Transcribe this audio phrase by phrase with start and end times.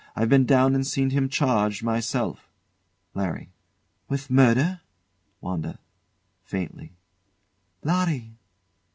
[0.15, 2.49] I've been down and seen him charged myself.
[3.13, 3.51] LARRY.
[4.09, 4.81] With murder?
[5.41, 5.77] WANDA.
[6.43, 6.93] [Faintly]
[7.83, 8.31] Larry!